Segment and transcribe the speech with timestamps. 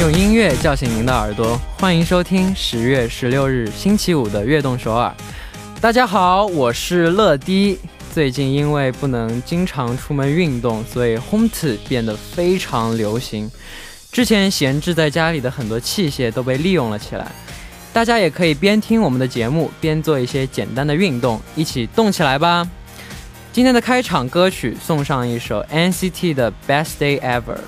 [0.00, 5.12] 用音乐叫醒您的耳朵，欢迎收听十月十六日星期五的《悦动首尔》。
[5.80, 7.76] 大家好，我是乐迪。
[8.14, 13.50] 最近因为不能经常出门运动，所以 home to 变得非常流行。
[14.12, 17.26] 之前闲置在家里的很多器械都被利用了起来。
[17.92, 22.64] 大家也可以边听我们的节目，边做一些简单的运动，一起动起来吧。
[23.52, 27.58] 今天的开场歌曲送上一首 NCT 的 Best Day Ever。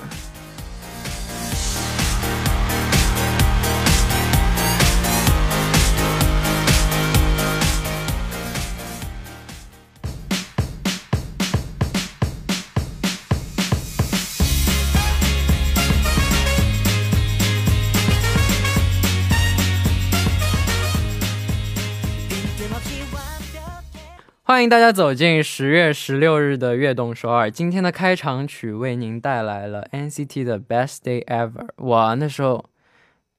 [24.51, 27.49] 欢迎大家走进十月十六日的悦动首尔。
[27.49, 31.69] 今天的开场曲为您带来了 NCT 的 Best Day Ever。
[31.77, 32.65] 哇，那时候，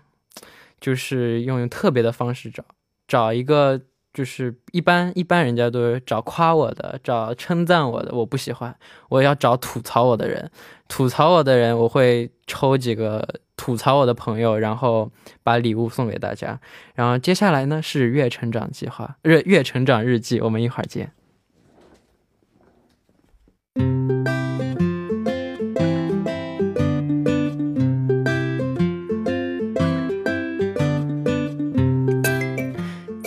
[0.80, 2.64] 就是用特别的方式找，
[3.08, 3.82] 找一个。
[4.14, 8.76] 就是一般一般人家都是找夸我的，找称赞我的，我不喜欢，
[9.10, 10.52] 我要找吐槽我的人，
[10.88, 16.60] 吐槽我的人，我会抽几个吐槽我的朋友，然后把礼物送给大家。
[16.94, 21.12] 然后接下来呢是月成长计划，月月成长日记，我们一会儿见。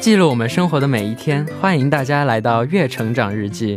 [0.07, 3.77] 记录我们生活的每一天，欢迎大家来到《月成长日记》。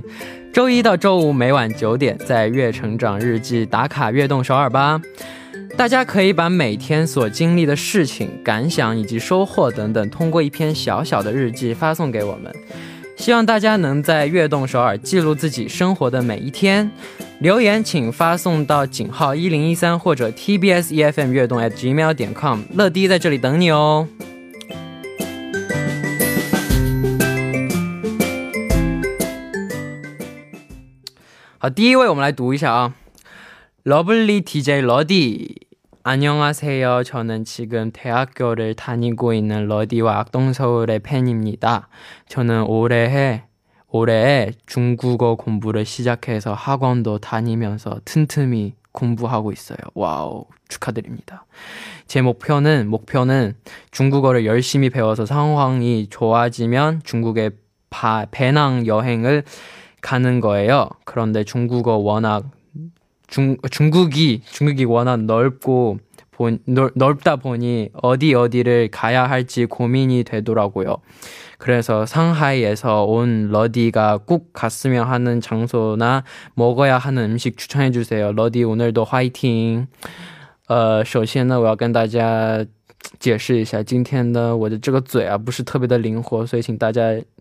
[0.54, 5.02] 周一到周五每晚九点，在《月成长日记》打卡悦动首尔吧。
[5.76, 12.54] 大家可以把每天所经历的事情、感想以及收获等等，通过一篇小小的日记发送给我们。
[13.18, 16.92] 希望大家能在悦动首尔记录自己生活的每一天。
[17.40, 22.62] 留言请发送到井号一零一三或者 TBS EFM 悦动 at gmail 点 com。
[22.76, 24.08] 乐迪在这里等你哦。
[31.59, 32.95] 好，第一位我们来读一下啊。
[33.85, 35.55] 러블리 DJ 러디
[36.05, 37.03] 안녕하세요.
[37.05, 41.89] 저는 지금 대학교를 다니고 있는 러디와 악동서울의 팬입니다.
[42.29, 43.45] 저는 올해
[43.89, 49.79] 올해 중국어 공부를 시작해서 학원도 다니면서 틈틈이 공부하고 있어요.
[49.95, 51.47] 와우, 축하드립니다.
[52.07, 53.55] 제 목표는 목표는
[53.91, 57.53] 중국어를 열심히 배워서 상황이 좋아지면 중국의
[57.89, 59.45] 바, 배낭 여행을
[60.01, 60.89] 가는 거예요.
[61.05, 62.45] 그런데 중국어 워낙
[63.27, 65.99] 중 중국이 중국이 워낙 넓고
[66.31, 70.97] 본, 넓, 넓다 보니 어디 어디를 가야 할지 고민이 되더라고요.
[71.59, 76.25] 그래서 상하이에서 온 러디가 꼭 갔으면 하는 장소나
[76.55, 78.33] 먹어야 하는 음식 추천해 주세요.
[78.33, 79.87] 러디 오늘도 화이팅.
[80.67, 82.65] 呃，首先呢，我要跟大家
[83.21, 87.15] 解释一下，今天的我的这个嘴啊不是特别的灵活，所以请大家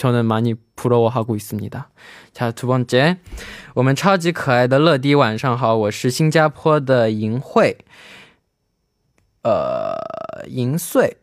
[0.00, 1.88] 저는 많이 부러워하고 있습니다.
[2.32, 3.16] 자, 두 번째.
[3.74, 7.78] 我们超级可爱的乐迪晚上好，我是新加坡的银慧，
[9.42, 9.96] 呃，
[10.48, 11.16] 银穗，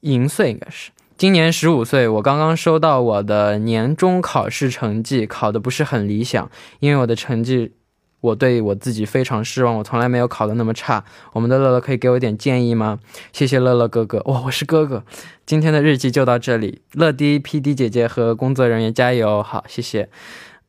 [0.00, 0.90] 银穗应该是。
[1.16, 7.74] 今年十五岁，我刚刚收到我的年终考试成绩，考的不是很理想，因为我的成绩，
[8.21, 11.03] 我对我自己非常失望，我从来没有考的那么差。
[11.33, 12.99] 我们的乐乐可以给我一点建议吗？
[13.31, 15.03] 谢谢乐乐哥哥，哇，我是哥哥。
[15.45, 20.09] 今天的日记就到这里，乐迪 PD 姐姐和工作人员加油，好，谢谢。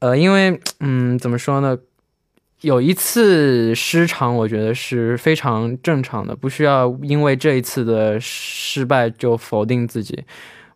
[0.00, 1.76] 呃，因为，嗯，怎么说呢？
[2.60, 10.24] 有一次失常，我觉得是非常正常的，不需要因为这一次的失败就否定自己。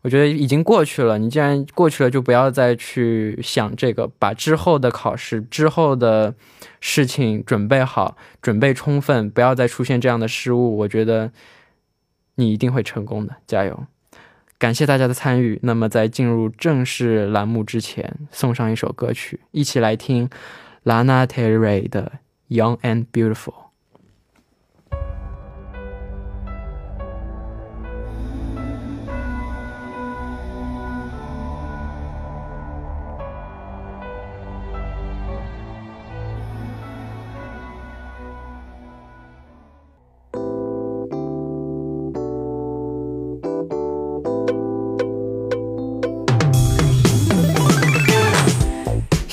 [0.02, 6.34] 我觉得已经过去了，你既然过去了，就不要再去想这个，把之后的考试、之后的
[6.80, 10.76] 事情准备好，准备充分，不要再出现这样的失误。
[10.78, 11.30] 我觉得
[12.34, 13.86] 你一定会成功的，加油！
[14.58, 15.58] 感谢大家的参与。
[15.62, 20.28] 那么在进入正式栏目之前，送上一首歌曲，一起来听。
[20.84, 22.12] Lana Del Rey 的
[22.56, 23.54] 《Young and Beautiful》。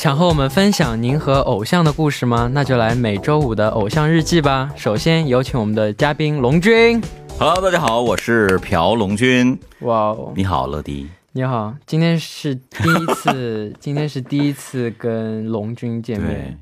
[0.09, 2.49] 想和我们分享您和偶像的故事吗？
[2.51, 4.73] 那就来每周五的偶像日记吧。
[4.75, 6.99] 首先有请我们的嘉宾龙君。
[7.37, 9.55] Hello，大家好，我是朴龙君。
[9.81, 11.07] 哇哦，你好，乐迪。
[11.33, 16.57] 你好，今天是第一次，今天是第一次跟龙君见面。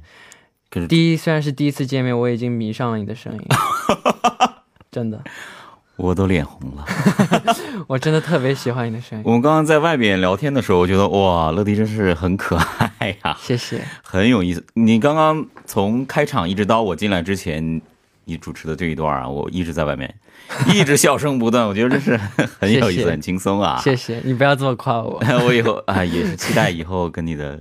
[0.70, 3.48] 对，第一虽然是第一次见面，我已经迷上了你的声音，
[4.92, 5.24] 真的。
[5.98, 6.86] 我都脸红了，
[7.88, 9.24] 我真的特别喜欢你的声音。
[9.26, 12.56] 我们刚刚在外边聊天的时候，我觉得哇，乐迪真是很可
[13.00, 14.64] 爱呀，谢谢，很有意思。
[14.76, 17.82] 你刚刚从开场一直到我进来之前，
[18.26, 20.14] 你主持的这一段啊，我一直在外面，
[20.72, 22.16] 一直笑声不断，我觉得这是
[22.60, 23.80] 很有意思，很轻松啊。
[23.84, 27.60] 谢谢你，不要这么夸我， 我以后啊也是期待以后跟你的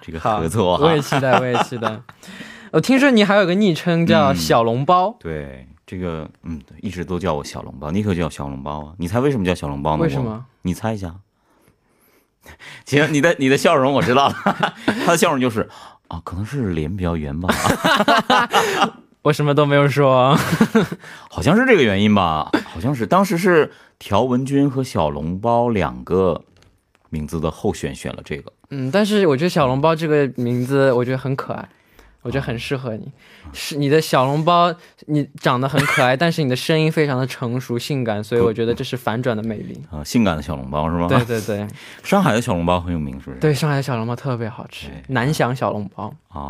[0.00, 0.76] 这个合作。
[0.78, 2.00] 我也期待，我也期待。
[2.70, 5.66] 我听说你还有个昵称叫小笼包，对。
[5.86, 8.94] 这个嗯，一直都叫我小笼包，你可叫小笼包啊？
[8.98, 10.02] 你猜为什么叫小笼包呢？
[10.02, 10.44] 为什么？
[10.62, 11.14] 你猜一下。
[12.84, 14.34] 行，你的你的笑容我知道了，
[15.04, 15.68] 他的笑容就是
[16.08, 17.48] 啊，可能是脸比较圆吧。
[19.22, 20.36] 我什么都没有说，
[21.30, 22.50] 好像是这个原因吧？
[22.66, 23.70] 好像是当时是
[24.00, 26.42] 条文君和小笼包两个
[27.10, 28.52] 名字的候选选了这个。
[28.70, 31.68] 嗯，但是我觉得小笼包这个名字我觉得很可爱。
[32.22, 33.10] 我觉得很适合你，
[33.52, 34.72] 是你的小笼包，
[35.06, 39.80] 你长得很可爱， 但是你的声音非常的成熟性感，所以我觉得这是反转的魅力。
[39.90, 41.08] 啊，性感的小笼包是吗？
[41.08, 41.66] 对对对，
[42.04, 43.38] 上海的小笼包很有名，是不是？
[43.40, 46.14] 对，上海的小笼包特别好吃，南翔小笼包。
[46.28, 46.40] 啊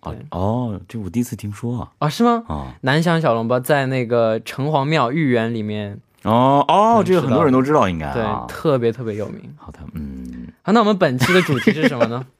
[0.00, 1.88] 啊哦，这我第一次听说啊。
[1.98, 2.42] 啊是吗？
[2.48, 9.54] 啊，南翔小笼包在那个城隍庙豫园里面哦哦，这个很多人都知道，应该对，特别特别有名。
[9.56, 12.26] 好的，嗯，好，那我们本期的主题是什么呢？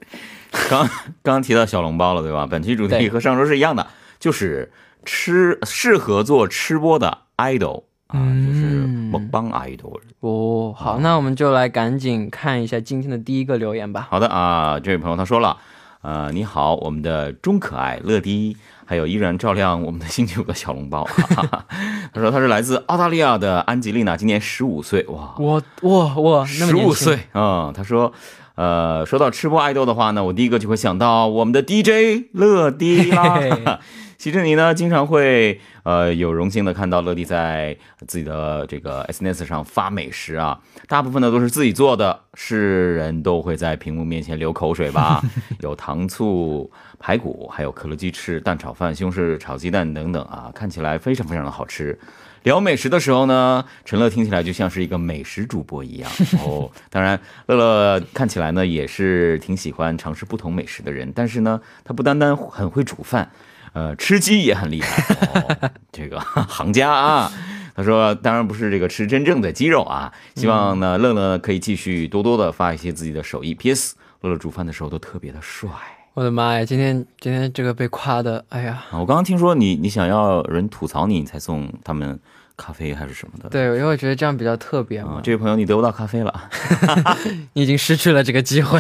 [0.68, 0.88] 刚
[1.22, 2.46] 刚提到小笼包了，对吧？
[2.46, 3.86] 本期主题和上周是一样的，
[4.20, 4.70] 就是
[5.04, 9.98] 吃适合做吃播的 idol 啊，就是蒙邦 idol。
[10.20, 14.06] 哦，好，那我们就来赶紧看一下今天的第一个留言吧。
[14.10, 15.56] 好的啊，这位朋友他说了，
[16.02, 21.08] 呃，你好，我们的钟可爱乐迪，还有依然照亮我们的星球的小笼包。
[22.12, 25.02] 他说他是来自澳大利亚的安吉丽娜，今年十五岁。
[25.08, 27.72] 哇，我哇哇，十五岁啊！
[27.74, 28.12] 他说。
[28.54, 33.80] 呃，说到吃播爱豆的话呢，我第一个就会想到我们的 DJ 乐迪啦。
[34.18, 45.20] 其实你呢，经常会呃有荣幸的看到乐迪在自己的这个 SNS 上发美食啊，大部分呢都是自己做的，是人都会在屏幕面前流口水吧？
[45.58, 51.98] 有糖醋排骨，还有可乐鸡翅、蛋炒饭、西红柿炒鸡蛋等等啊，看起来非常非常的好吃。
[52.42, 56.10] 聊美食的时候呢，陈乐听起来就像是一个美食主播一样
[56.44, 56.70] 哦。
[56.90, 61.12] 当然，乐乐看起来呢也是挺喜欢尝试不同美食的人。
[61.14, 63.30] 但是呢，他不单单很会煮饭，
[63.72, 65.72] 呃，吃鸡也很厉害。
[65.92, 66.18] 这个
[66.48, 67.32] 行家啊，
[67.74, 73.54] 他说，当然不是这个吃真正的鸡肉啊，希望呢乐乐可以继续多多的发一些自己的手艺。
[73.54, 73.94] P.S.
[74.22, 75.68] 乐乐煮饭的时候都特别的帅。
[76.14, 82.18] 我的妈呀，今天今天这个被夸的，哎呀，啊我刚刚听说你你想要人吐槽你，你才送他们
[82.54, 83.48] 咖啡还是什么的？
[83.48, 85.20] 对，因为我觉得这样比较特别啊、嘛。
[85.22, 86.50] 这位朋友你得不到咖啡了。
[87.54, 88.78] 你已经失去了这个机会。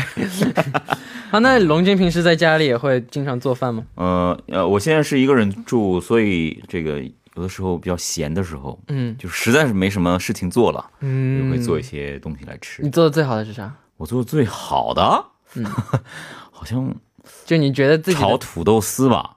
[1.30, 3.82] 好， 那龙君平时在家里也会经常做饭吗？
[3.94, 7.00] 呃呃，我现在是一个人住，所以这个
[7.36, 12.82] 有的时候比较闲的时候，嗯就实在是没什么事情做了，嗯就嗯，会做一些东西来吃。
[12.82, 13.72] 你做的最好的是啥？
[13.96, 15.24] 我做的最好的，
[15.54, 15.64] 嗯
[16.50, 16.94] 好像
[17.44, 19.36] 就你觉得自己炒土豆丝吧，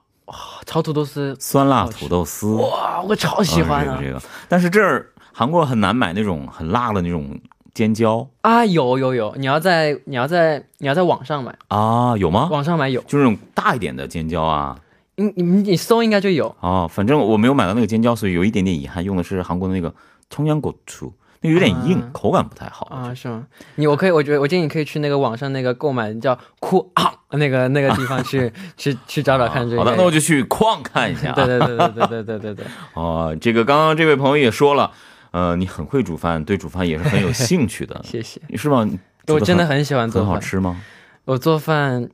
[0.64, 4.20] 炒土豆丝，酸辣土豆丝，哇，我超喜欢这个。
[4.48, 7.38] 但是这儿韩国很难买那种很辣的那种
[7.74, 12.48] 尖椒啊，有有有，你要在你要在你要在网上买啊，有吗？
[12.50, 14.78] 网上买有，就那种大一点的尖椒啊，
[15.16, 16.88] 你你你搜应该就有啊。
[16.88, 19.04] 反正我没有买到那个尖椒，所以有一点点遗憾。
[19.04, 19.94] 用的是韩国的那个
[20.30, 21.12] 葱姜果醋，
[21.42, 23.46] 那有点硬，口感不太好啊，是吗？
[23.74, 27.15] 你我可以，我觉得我建议你可以去那个网上那个购买，叫酷啊。
[27.32, 29.82] 那个那个地方去 去去找找看这个。
[29.82, 31.34] 好的，那我就去矿看一下、啊。
[31.34, 32.66] 对对对对对对对对对。
[32.94, 34.90] 哦，这个刚刚这位朋友也说了，
[35.32, 38.40] 呃，你很会煮饭，对煮饭也是很有兴趣的， 谢谢。
[38.56, 38.88] 是吗？
[39.28, 40.26] 我真的很喜欢做饭。
[40.28, 40.80] 很好吃吗？
[41.24, 42.08] 我做饭，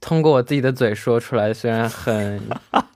[0.00, 2.42] 通过我自己的嘴说出来，虽然很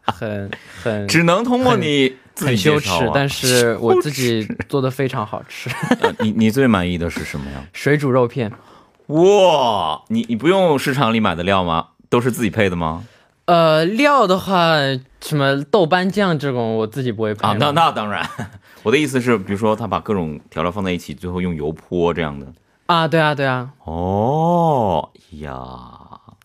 [0.02, 0.50] 很
[0.82, 5.70] 很只能通过你自己很羞耻但是我自己做的非常好吃。
[6.00, 7.64] 呃你你最满意的是什么呀？
[7.72, 8.50] 水煮肉片，
[9.08, 11.88] 哇，你你不用市场里买的料吗？
[12.08, 13.04] 都是自己配的吗？
[13.46, 14.76] 呃，料的话，
[15.20, 18.28] 什么豆瓣酱这种我自己不会配啊，那那当然，
[18.82, 22.46] 我的意思是，比如说他把各种调料放在一起，最后用油泼这样的。
[22.86, 25.08] 啊，对啊对啊，哦
[25.40, 25.56] 呀，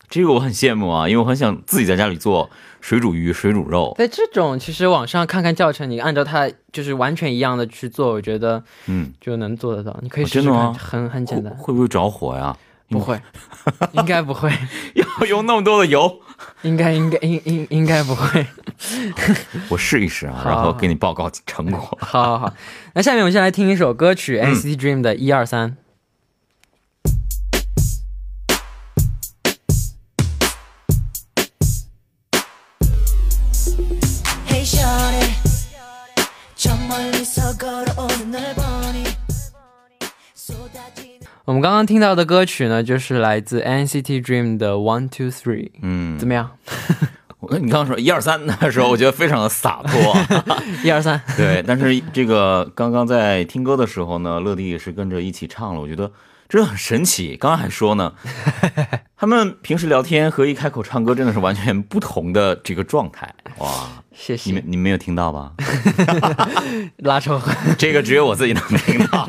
[0.08, 2.48] 这个我很羡慕啊，因为我很想自己在家里做
[2.84, 3.94] 水煮鱼、水煮肉。
[3.96, 9.98] 在这种其实网上看看教程，你按照它就是完全一样的去做，我觉得嗯，就能做得到。
[10.02, 12.54] 你可以哦试试吗很很简单，会不会着火呀？
[12.90, 13.18] 不会，
[13.92, 14.52] 应该不会，
[14.94, 16.20] 要用那么多的油？
[16.60, 18.46] 应该应该应应应该不会。
[19.70, 21.80] 我试一试啊，然后给你报告成果。
[22.02, 22.54] 好好好，
[22.92, 25.78] 那下面我们先来听一首歌曲、嗯 NCT Dream 的一二三。
[41.44, 46.50] 我们刚刚听到的歌曲呢，就是来自 NCT Dream 的 One Two Three，嗯怎，么样？
[47.38, 50.16] 我跟你刚刚说一二三的时候， 我觉得非常的洒脱。
[50.82, 56.10] 一二三， 对，但是这个刚刚在听歌的时候呢，乐迪也是跟着一起唱了，我觉得
[56.48, 57.36] 真的很神奇。
[57.36, 58.14] 刚刚还说呢，
[59.14, 63.34] 他们平时聊天和一开口唱歌真的是完全不同的这个状态。
[63.58, 63.68] 哇，
[64.14, 64.68] 谢谢你们谢。
[64.70, 65.52] 你们没有听到吧？
[66.96, 69.28] 拉仇恨，这个只有我自己能听到。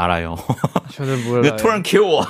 [0.00, 0.36] 阿拉哟，
[0.90, 1.56] 저도 你 몰라요.
[1.56, 2.26] 突然 Q 我，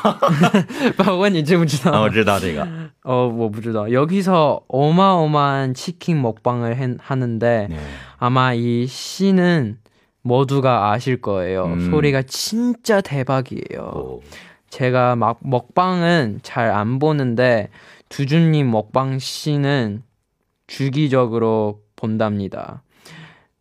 [1.07, 1.91] 我问你知不知道?
[1.93, 2.63] 啊，我知道这个。
[3.03, 3.91] 어, 我不知道.
[3.91, 7.77] 여기서 어마어마한 치킨 먹방을 hen- 하는데 嗯
[8.19, 9.79] 아마 이 씬은
[10.23, 11.65] 모두가 아실 거예요.
[11.67, 11.91] 음.
[11.91, 13.81] 소리가 진짜 대박이에요.
[13.81, 14.21] 哦，
[14.71, 17.69] 제가 막 먹방은 잘 안 보는데
[18.11, 20.03] 두준님 먹방 씬은
[20.69, 22.83] 주기적으로 본답니다.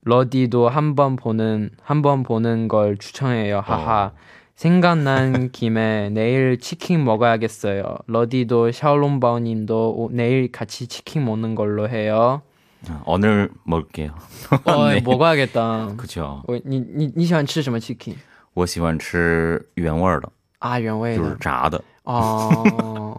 [0.04, 3.62] 러디도 한 번 보는 한 번 보는 걸 추천해요.
[3.66, 4.12] 하하.
[4.56, 7.84] 생각난 김에 내일 치킨 먹어야겠어요.
[8.08, 12.42] 러디도 샤올롱바오님도 오- 내일 같이 치킨 먹는 걸로 해요.
[12.88, 14.12] 아, 오늘 먹을게요.
[14.66, 15.02] 어, 네.
[15.02, 15.96] 먹어야겠다.
[15.98, 18.16] 可巧，我你你你喜欢吃什么 chicken
[18.54, 20.80] 我喜欢吃原味儿的，啊？
[20.80, 23.18] 原味就是的炸的，哦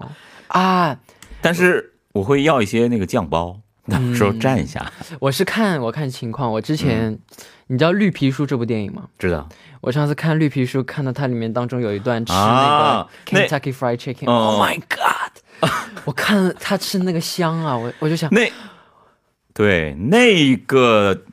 [0.49, 0.97] 啊！
[1.43, 4.92] 但是我会要一些那个酱包， 到时候站一下。
[5.20, 7.18] 我是看我看情况，我之前、
[7.68, 9.04] 你知道《绿皮书》这部电影吗？
[9.18, 9.48] 知道？
[9.82, 15.72] 我上次看《绿皮书》，看到它里面当中有一段吃那啊个 Kentucky Fried Chicken，、哦 Oh my God！
[16.06, 18.52] 我看了他吃那个香啊，我我就想，那
[19.54, 21.24] 对那个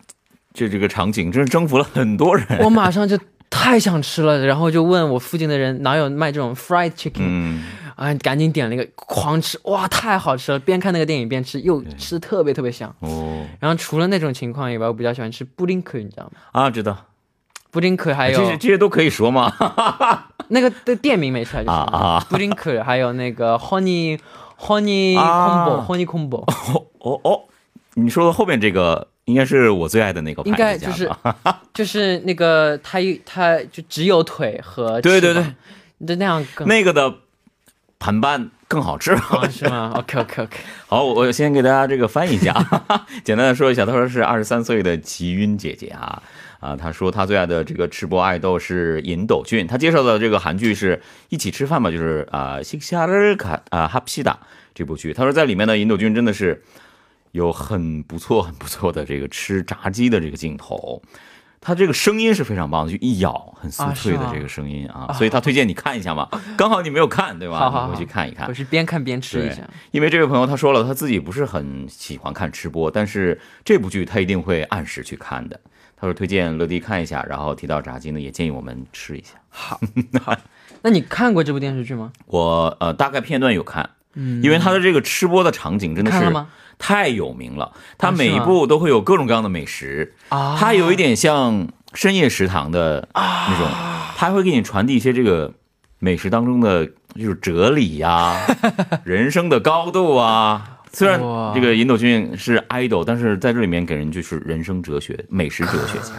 [0.52, 2.46] 这这个场景真是征服了很多人。
[2.60, 3.18] 我马上就
[3.50, 7.64] 太想吃了，然后就问我附近的人哪有卖这种 fried chicken，、嗯，
[7.98, 10.58] 啊，赶紧点了一个，狂吃，哇，太好吃了！
[10.60, 12.94] 边看那个电影边吃，又吃的特别特别香。
[13.00, 16.30] 哦然后除了那种情况以外，我比较喜欢吃布丁可，你知道吗？
[16.52, 16.96] 啊，知道。
[17.70, 19.52] 布丁可还有这些这些都可以说吗？
[20.48, 24.18] 那个的店名没出来就行啊啊布丁可，还有那个 Honey
[24.58, 26.44] Honey 啊 Combo Honey Combo，
[27.00, 27.40] 哦哦，
[27.94, 31.10] 你说的后面这个应该是我最爱的那个应该就是
[31.74, 35.54] 就是那个它一它就只有腿和对对翅膀，
[36.06, 37.12] 就那样更那个的
[37.98, 39.16] 盘拌更好吃。
[39.50, 42.52] 是吗？OK OK OK， 好，我先给大家这个翻译一下，
[43.24, 46.22] 简单的说一下，他说是二十三岁的齐云姐姐啊，
[46.60, 54.38] 啊，他说他最爱的这个吃播爱豆是尹斗俊，他介绍的这个韩剧是一起吃饭吧，就是啊，西夏尔卡啊，哈皮达
[54.74, 56.62] 这部剧，他说在里面呢，尹斗俊真的是
[57.32, 61.02] 有很不错、很不错的这个吃炸鸡的这个镜头。
[61.60, 66.28] 他这个声音是非常棒的，就一咬很酥脆的这个声音啊，所以他推荐你看一下嘛。
[66.56, 67.58] 刚好你没有看，对吧？
[67.58, 68.54] 好好好你回去看一看我。
[68.54, 69.62] 是边看边吃一下。
[69.90, 75.58] 因为这位朋友他说了，他自己不是很喜欢看吃播，但是这部剧他一定会按时去看的。
[76.00, 79.34] 他说推荐乐迪看一下，然后提到炸鸡呢，也建议我们吃一下。
[79.48, 79.80] 好，
[80.22, 80.36] 好，
[80.82, 82.12] 那你看过这部电视剧吗？
[82.26, 86.48] 我呃大概片段有看，嗯，因为他的这个吃播的场景真的是看了吗？
[86.78, 93.68] 太有名了，他啊每一部都会有各种各样的美食，啊，它有一点像深夜食堂的那种，
[94.16, 95.52] 它会给你传递一些这个
[95.98, 98.46] 美食当中的就是哲理呀、
[99.04, 100.76] 人生的高度啊。
[100.90, 101.20] 虽然
[101.54, 106.14] 这个尹斗俊是 idol，但是在这里面给人就是人生哲学、美食哲学家，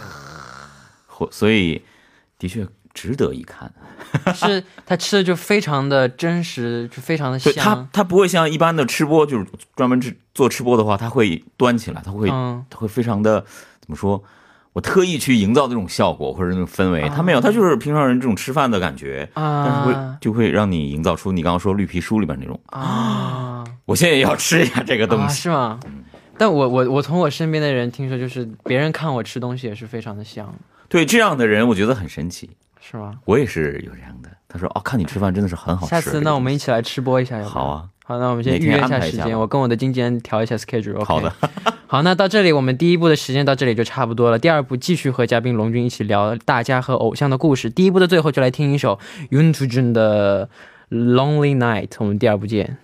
[1.06, 1.82] 或所以
[2.38, 3.72] 的确值得一看。
[4.34, 13.40] 是他吃的就非常的真实，就非常的香他香，，他不会像一般的吃播，就是专门吃做吃播的话，他会端起来，他会嗯他会非常的
[13.80, 14.22] 怎么说？
[14.72, 22.58] 我特意去营造这种效果或者那种氛围，他没有，他就是平常人这种吃饭的感觉，啊但是会啊就会让你营造出你刚刚说绿皮书里边那种。
[22.66, 25.80] 啊 我现在也要吃一下这个东啊，西，是吗？
[26.38, 30.54] 但我我我从我身边的人听说，就是别人看我吃东西也是非常的香，
[30.88, 32.48] 对这样的人我觉得很神奇。
[32.90, 33.14] 是吗？
[33.24, 34.28] 我也是有这样的。
[34.48, 35.90] 他说哦，看你吃饭真的是很好吃。
[35.90, 37.66] 下次那我们一一起来吃播一下，好。
[37.66, 41.04] 啊，好，那我们先预约一下时间，我跟我的经纪人调一下 schedule。
[41.04, 41.32] 好的。
[41.86, 44.38] 好，那到这里我们第一部的时间到这里就差不多了。
[44.38, 47.70] 第二部继续和嘉宾龙军一起聊大家和偶像的故事。
[47.70, 48.98] 第一部的最后就来听一首
[49.30, 50.48] Yoon To Jun 的
[51.14, 51.88] 《Lonely Night》。
[51.98, 52.78] 我们第二部见。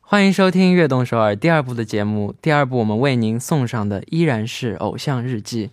[0.00, 2.34] 欢迎收听《悦动首尔》第二部的节目。
[2.42, 5.70] 第二部我们为您送上的依然是偶像日记。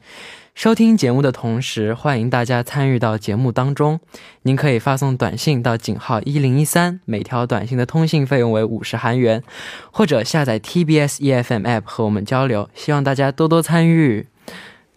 [0.56, 4.00] 收听节目的同时，欢迎大家参与到节目当中。
[4.44, 9.44] 您可以发送短信到井号一零一三，每条短信的通信费用为五十韩元，
[9.92, 12.70] 或者下载 TBS EFM App 和我们交流。
[12.74, 14.28] 希望大家多多参与。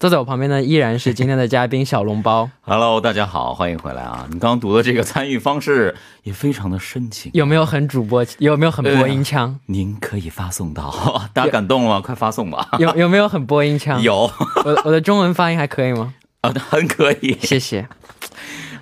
[0.03, 4.27] 坐在我旁边的依然是今天的嘉宾小笼包， Hello，大家好，欢迎回来啊！
[4.33, 7.31] 你刚刚读的这个参与方式也非常的深情。
[7.33, 8.27] 有没有很主播？
[8.39, 9.61] 有没有很播音腔？
[9.67, 10.93] 您可以发送到，
[11.33, 12.01] 大家感动了吗？
[12.05, 12.69] 快发送吧！
[12.81, 14.03] 有有没有很播音腔？
[14.03, 14.29] 有，
[14.65, 16.13] 我我的中文发音还可以吗？
[16.41, 17.39] 啊，很可以。
[17.41, 17.87] 谢谢。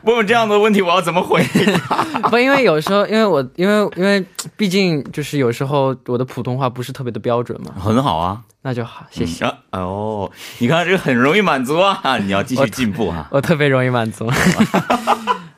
[0.05, 1.43] 问问这样的问题，我要怎么回
[1.89, 2.05] 答？
[2.31, 4.25] 不，因为有时候，因为我，因为因为，
[4.57, 9.45] 毕竟就是有时候我的普通话不是特别的标准嘛，很好啊，那就好，谢谢。
[9.45, 13.29] 啊哦，你看这个很容易满足啊， 你要继续进步啊。
[13.31, 14.31] 我特别容易满足。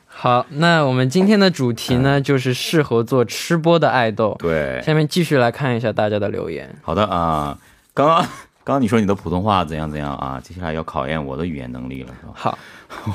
[0.07, 4.35] 好，那我们今天的主题呢，就是适合做吃播的爱豆。
[4.39, 6.73] 对，下面继续来看一下大家的留言。
[6.81, 7.57] 好的啊，
[7.93, 8.27] 刚刚刚
[8.75, 10.39] 刚你说你的普通话怎样怎样啊？
[10.41, 12.31] 接下来要考验我的语言能力了，是吧？
[12.33, 12.57] 好，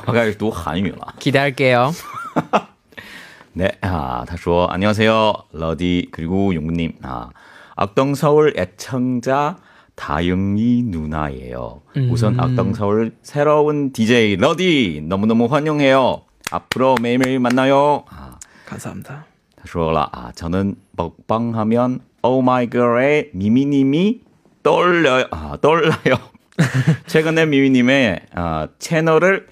[0.08, 1.14] 我开始读韩语了。
[1.20, 1.92] 기다릴게요。
[3.54, 6.94] 네, 아, 他说 안녕하세요, 러디 그리고 용님.
[7.04, 7.30] 아,
[7.76, 9.58] 악동 서울 애청자
[9.96, 11.82] 다영이 누나예요.
[12.10, 16.24] 우선 악동 서울 새로운 DJ 러디 너무너무 환영해요.
[16.52, 18.06] 앞으로 매일매일 만나요.
[18.10, 19.26] 아, 감사합니다.
[19.56, 24.22] 他说了啊, 저는 먹방하면 오마이걸의 미미님이
[24.64, 25.26] 떠올려요.
[25.32, 26.18] 아, 떠올라요.
[27.08, 29.48] 최근에 미미님의 아, 채널을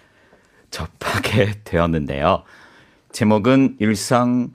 [0.69, 2.43] 접하게 되었는데요.
[3.11, 4.49] 제목은 일상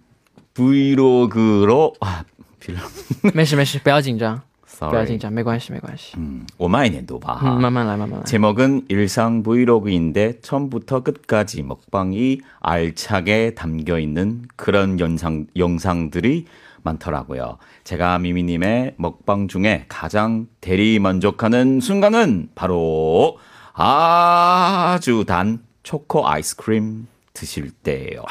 [0.54, 2.24] 브이로그로 아,
[2.60, 2.76] 빌-
[3.34, 4.40] 没事没事，不要紧张，
[4.78, 5.06] 不要 sorry.
[5.06, 6.16] 紧张，没关系没关系。
[6.16, 8.24] 음, 我慢一点读吧.嗯，慢慢来，慢慢来。
[8.24, 16.46] 제목은 일상 브이로그인데 처음부터 끝까지 먹방이 알차게 담겨 있는 그런 영상, 영상들이
[16.82, 17.58] 많더라고요.
[17.84, 23.38] 제가 미미님의 먹방 중에 가장 대리 만족하는 순간은 바로
[23.74, 28.23] 아주 단 초코 아이스크림 드실 때예요.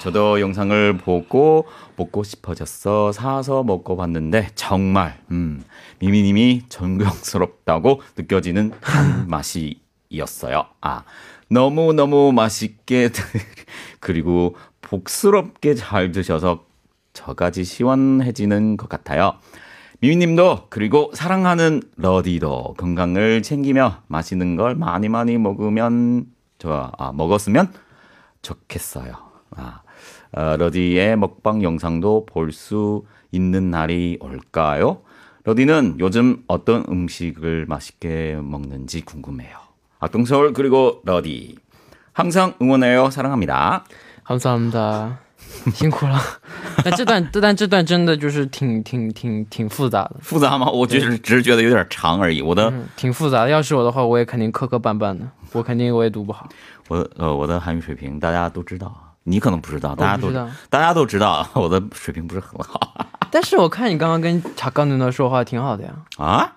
[0.00, 5.62] 저도 영상을 보고 먹고 싶어졌어 사서 먹고 봤는데 정말 음,
[6.00, 10.66] 미미님이 존경스럽다고 느껴지는 한 맛이 이었어요.
[10.80, 11.04] 아,
[11.48, 13.10] 너무 너무 맛있게
[14.00, 16.64] 그리고 복스럽게 잘 드셔서
[17.12, 19.34] 저까지 시원해지는 것 같아요.
[20.00, 26.26] 미미님도 그리고 사랑하는 러디도 건강을 챙기며 맛있는 걸 많이 많이 먹으면
[26.62, 27.72] 저 아, 먹었으면
[28.40, 29.14] 좋겠어요.
[29.56, 29.82] 아,
[30.32, 35.02] 어, 러디의 먹방 영상도 볼 수 있는 날이 올까요?
[35.42, 39.56] 러디는 요즘 어떤 음식을 맛있게 먹는지 궁금해요.
[39.98, 41.56] 악동서울 그리고 러디
[42.12, 43.10] 항상 응원해요.
[43.10, 43.84] 사랑합니다.
[44.22, 45.21] 감사합니다.
[45.74, 46.20] 辛苦了，
[46.84, 50.16] 但这段但这段真的就是挺挺挺挺复杂的。
[50.20, 50.68] 复杂吗？
[50.70, 52.42] 我就是只是觉得有点长而已。
[52.42, 53.50] 我的挺复杂的。
[53.50, 55.26] 要是我的话，我也肯定磕磕绊绊的。
[55.52, 56.48] 我肯定我也读不好。
[56.88, 58.92] 我呃，我的韩语水平大家都知道，
[59.24, 62.94] 你可能不知道，大家都知道，大家都知道我的水平不是很好。
[63.30, 65.90] 但是我看你刚刚跟查刚才那说话挺好的呀。
[66.18, 66.52] 啊？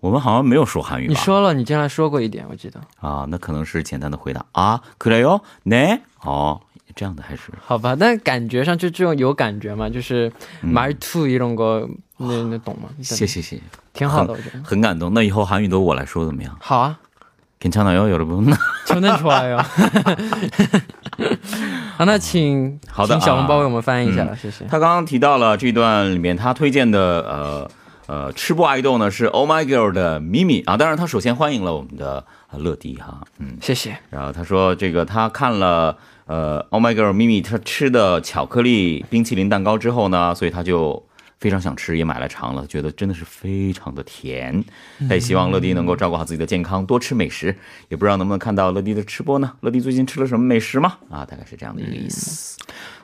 [0.00, 1.06] 我们好像没有说韩语。
[1.06, 2.80] 你说了，你竟然说过一点，我记得。
[3.00, 4.80] 啊，那可能是简单的回答啊。
[4.98, 6.00] 그래요 네？
[6.24, 6.60] 哦。
[6.95, 10.31] 这样的还是好吧，但感觉上就这种有感觉嘛，就是
[10.63, 12.89] 말투이런거那那懂吗？
[13.01, 13.59] 谢谢谢谢，
[13.93, 14.63] 挺好的，我觉得。
[14.63, 15.13] 很感动。
[15.13, 16.57] 那以后韩语都我来说怎么样？
[16.59, 16.97] 好啊，
[17.59, 18.51] 괜찮아요, 여러분？
[18.85, 19.57] 求能出来哟。
[21.97, 24.65] 好，那请好的请小笼包啊为我们翻译一下，嗯谢谢。
[24.65, 27.71] 他刚刚提到了这段里面他推荐的呃
[28.12, 33.96] 呃吃播爱豆呢是 Oh My Girl 的咪咪啊，当然他首先欢迎了我们的呃乐迪哈，嗯，谢谢。
[34.10, 35.96] 然后他说这个他看了
[36.26, 41.02] 呃 Oh My Girl 咪咪他吃的巧克力冰淇淋蛋糕之后呢，所以他就。
[41.42, 44.64] 非常想吃，也买来尝了，觉得真的是非常的甜。
[45.08, 47.46] 他也希望乐迪能够照顾好自己的健康，多吃美食。
[47.88, 49.52] 也不知道能不能看到乐迪的吃播呢？
[49.62, 50.98] 乐迪最近吃了什么美食吗？
[51.10, 52.56] 啊，大概是这样的一个意思。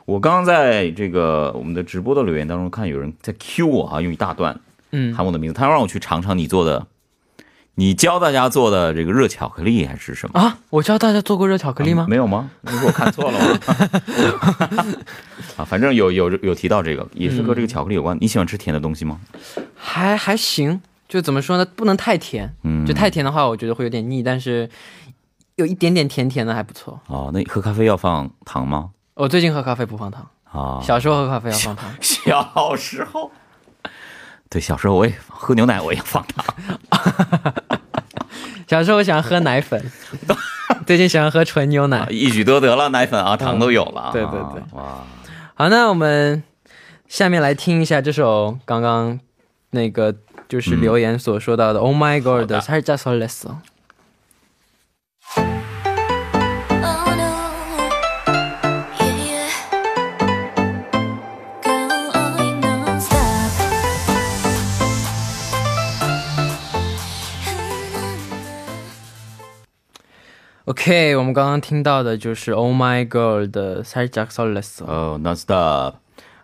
[0.05, 4.57] 我刚刚在这个我们的直播的留言当中看有人在 Q 我啊，用一大段
[4.91, 6.87] 嗯，喊我的名字，他让我去尝尝你做的，
[7.75, 10.39] 你教大家做的这个热巧克力还是什么？
[10.39, 12.05] 啊，我教大家做过热巧克力吗？
[12.09, 12.49] 没有吗？
[12.61, 14.95] 你说我看错了吗？
[15.57, 18.17] 啊，反正有有有提到这个，也是和这个巧克力有关。
[18.19, 19.19] 你喜欢吃甜的东西吗？
[19.75, 24.69] 还还行，就怎么说呢，不能太甜，嗯，就太甜的话，我觉得会有点腻，但是
[25.55, 26.99] 有一点点甜甜的还不错。
[27.07, 28.89] 哦，那喝咖啡要放糖吗？
[29.15, 31.89] 我最近喝咖啡不放糖，啊，小时候喝咖啡要放糖。
[32.01, 33.29] 小时候，
[34.48, 36.44] 对，小时候我也喝牛奶，我也放糖。
[38.66, 39.90] 小时候我喜欢喝奶粉，
[40.86, 42.06] 最近喜欢喝纯牛奶啊。
[42.10, 44.10] 一举多得了，奶粉啊，糖都有了啊。
[44.12, 45.04] 对对对哇，
[45.54, 46.42] 好，那我们
[47.08, 49.18] 下面来听一下这首刚刚
[49.70, 50.14] 那个
[50.48, 53.54] 就是留言所说到的《Oh My God》的《살짝설렜어》。
[70.69, 74.83] OK，我们刚刚听到的就是 Oh My Girl 的 Side Jack Solis。
[74.85, 75.95] 哦、oh,，Non Stop。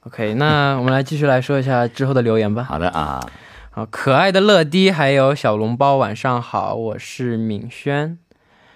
[0.02, 2.64] OK，那我们来继续来说一下之后的留言吧。
[2.64, 3.24] 好的啊，
[3.70, 8.18] 好，可爱的乐迪还有小笼包，晚上好，我是敏轩。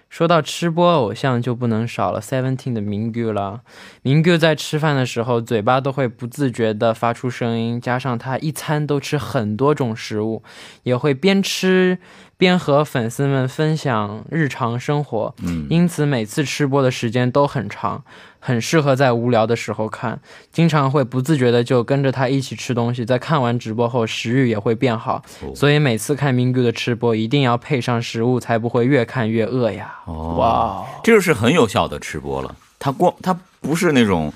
[0.09, 3.61] 说到吃播偶像，就不能少了 Seventeen 的明 gu 了。
[4.01, 10.41] 明 gu 在吃饭的时候，嘴巴都会不自觉地发出声音，加上他一餐都吃很多种食物，
[10.83, 11.99] 也会边吃
[12.37, 15.35] 边和粉丝们分享日常生活。
[15.43, 18.03] 嗯，因此每次吃播的时间都很长，
[18.39, 20.19] 很适合在无聊的时候看。
[20.51, 25.23] 经常会不自觉的就跟着他一起吃东西，在看完直播后食欲也会变好。
[25.41, 29.93] 哦所以每次看 Mingu 的吃播，一定要配上食物，才不会越看越饿呀！
[30.05, 32.55] 哦哇哦，这就是很有效的吃播了。
[32.77, 34.31] 他光他不是那种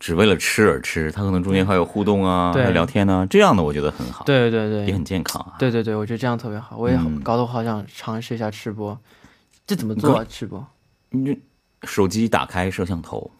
[0.00, 5.54] 只为了吃而吃，他可能中间还有互动啊，还有聊天呢、这样的我觉得很好，对对对，也很健康啊。
[5.58, 6.76] 对对对，我觉得这样特别好。
[6.76, 8.98] 我也好嗯搞得我好想尝试一下吃播，
[9.66, 10.26] 这怎么做啊？
[10.28, 10.66] 吃播？
[11.10, 11.38] 你这
[11.86, 13.30] 手机打开摄像头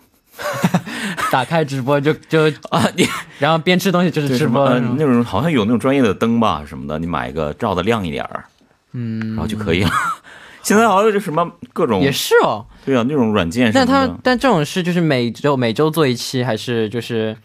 [1.30, 3.06] 打开直播就就，啊，你
[3.38, 8.44] 然后边吃东西就是吃播那种好像有那种专业的灯吧什么的，你买一个照的亮一点儿，
[8.92, 9.90] 嗯然后就可以了。
[10.62, 12.64] 现在好像就什么各种也是哦。
[12.86, 14.08] 对啊，那种软件什但他。
[14.22, 17.36] 但这种事就是每周每周做一期，还是就是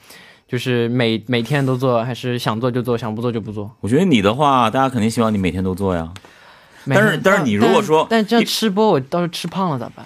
[0.48, 3.70] 就是每每天都做，还是想做就做，想不做就不做？
[3.82, 6.10] 我觉得你的话，大家肯定希望你每天都做呀。
[6.88, 10.06] 但是但是你如果说但但这样吃播，我到时候吃胖了咋办？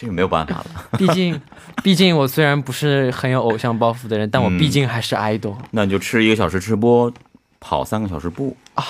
[0.00, 0.66] 这个没有办法了。
[0.96, 1.38] 毕竟
[1.82, 5.54] 毕竟我虽然不是很有偶像包袱的人，但我嗯毕竟还是 idol。
[5.72, 7.12] 那你就吃一个小时吃播，
[7.60, 8.82] 跑三个小时步啊。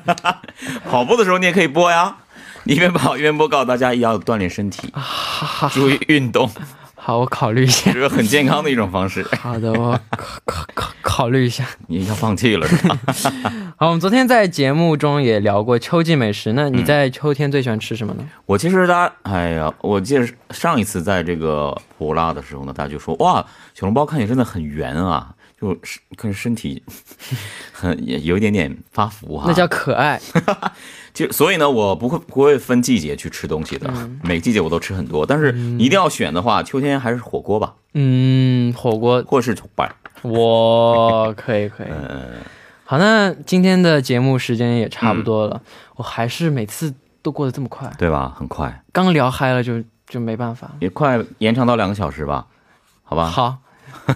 [0.90, 2.16] 跑步的时候你也可以播呀，
[2.62, 4.90] 你一边跑一边播，告诉大家要锻炼身体，
[5.72, 6.50] 注意运动，
[6.94, 8.00] 好，我考虑一下这。
[8.00, 9.22] 是很健康的一种方式。
[9.38, 11.66] 好的，我考考考考虑一下。
[11.88, 12.98] 你要放弃了是吧？
[13.76, 18.24] 好，我们昨天在节目中也聊过秋季美食，那你在秋天最喜欢吃什么呢？
[18.46, 26.80] 我其实大家，哎呀，我记得上一次在这个普拉的时候呢，大家就说哇，小笼包看起来真的很圆啊，就是可是身体
[27.74, 29.46] 很也有一点点发福哈。
[29.48, 30.20] 那叫可爱。
[31.12, 35.26] 就所以呢，我不会不会分季节去吃东西的，每个季节我都吃很多。
[35.26, 39.92] 但是一定要选的话，秋天还是火锅吧，嗯，火锅，或是炒饭。
[40.22, 41.88] 我可以可以。
[41.90, 42.22] 嗯，
[42.94, 45.60] 好，那今天的节目时间也差不多了，
[45.96, 48.32] 我还是每次都过得这么快，对吧？
[48.38, 50.70] 很快，刚聊嗨了就就没办法。
[50.78, 52.46] 也快延长到两个小时吧，
[53.02, 53.26] 好吧？
[53.26, 53.58] 好，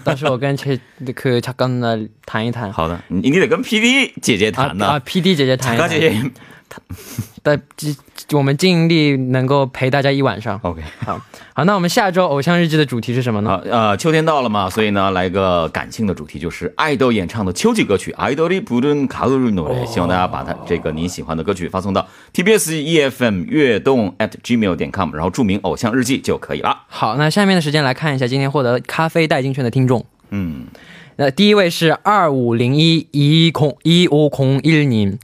[0.05, 0.79] 到时候我跟切
[1.13, 2.71] 可恰刚呢谈一谈。
[2.71, 4.85] 好的，你你得跟 P D 姐姐啊谈呢。
[4.85, 5.99] 啊，P D 姐姐谈一大谈。
[5.99, 6.31] 姐姐
[7.41, 7.95] 但尽
[8.33, 10.59] 我们尽力能够陪大家一晚上。
[10.61, 11.19] Ok 好
[11.53, 13.61] 好那我们下周偶像日记的主题是什么呢？
[13.69, 26.83] 呃秋天到了嘛所以呢来个感性的主题就是爱豆演唱的秋季歌曲爱豆的普通卡路里希望大家把它这个您喜欢的歌曲发送到 tbsefm 悦动 at gmail 点 com 然后注明偶像日记就可以了。
[26.87, 30.05] 好那下面的时间来看一下今天获得咖啡代金券的听众。
[30.31, 30.67] 嗯。
[31.15, 34.89] 那第一位是二五零一一空一五空一零。
[34.89, 35.19] 年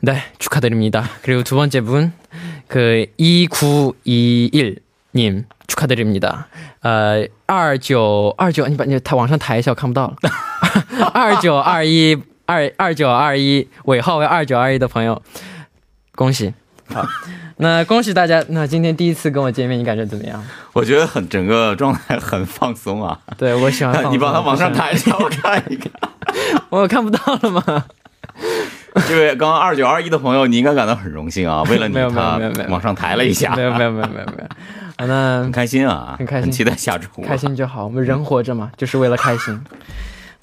[0.00, 1.08] 네, 축하드립니다.
[1.22, 2.12] 그리고 두 번째 분,
[2.68, 6.48] 그, 2921님, 축하드립니다.
[6.82, 10.16] 어, 29, 29, 你把你它往上抬一下，我看不到了。
[11.14, 15.20] 2921, 2, 2921, 尾号为2921的朋友，
[16.14, 16.54] 恭喜。
[16.88, 17.04] 好，
[17.56, 18.44] 那恭喜大家。
[18.50, 20.40] 那今天第一次跟我见面，你感觉怎么样？
[20.72, 23.18] 我觉得很整个状态很放松啊。
[23.36, 25.90] 对我喜欢放松你把它往上抬一下，我看一看。
[26.68, 27.84] 我看不到了吗？
[29.07, 34.45] 这 位刚刚二九二一的朋友，你应该感到很荣幸啊， 为了你没有没有他往上抬了一下，没有没有没有没有没有。
[34.97, 37.07] 啊，那很开心啊，很开心期待下周。
[37.23, 39.59] 开心就好，我们人活着嘛，就是为了开心。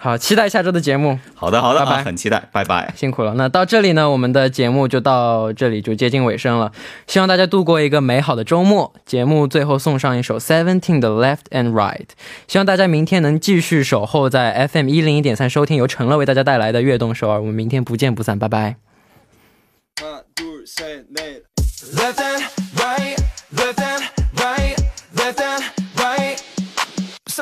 [0.01, 2.95] 好，期待下周的节目，好的好的，拜拜啊很期待，拜拜。
[2.97, 3.35] 辛苦了。
[3.35, 6.71] 那到这里呢，我们的节目就到这里就接近尾声了。
[7.09, 8.95] 希望大家度过一个美好的周末。
[9.05, 12.07] 节目最后送上一首 Seventeen 的 Left and Right，
[12.47, 17.41] 希望大家明天能继续守候在 FM 一零一点三收听由陈乐为大家带来的悦动首尔。
[17.41, 18.77] 我们明天不见不散，拜拜。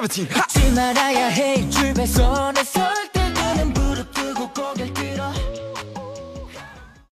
[0.08, 1.68] 하 말아야 해.
[1.70, 3.15] 주변선에 설득